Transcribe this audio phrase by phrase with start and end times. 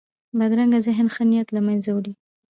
[0.39, 2.13] بدرنګه ذهن ښه نیت له منځه وړي